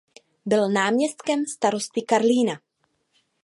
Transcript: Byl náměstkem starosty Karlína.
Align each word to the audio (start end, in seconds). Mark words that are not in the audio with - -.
Byl 0.45 0.69
náměstkem 0.69 1.45
starosty 1.45 2.01
Karlína. 2.01 2.61